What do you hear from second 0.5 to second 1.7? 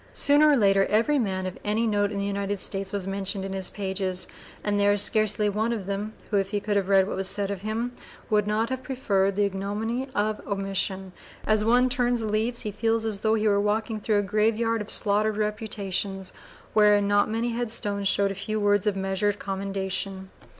later every man of